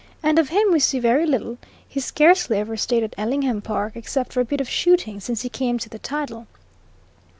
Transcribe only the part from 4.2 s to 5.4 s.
for a bit of shooting,